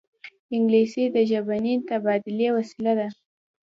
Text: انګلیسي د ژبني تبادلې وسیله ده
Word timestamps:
انګلیسي 0.55 1.03
د 1.15 1.17
ژبني 1.29 1.73
تبادلې 1.89 2.47
وسیله 2.57 2.93
ده 2.99 3.07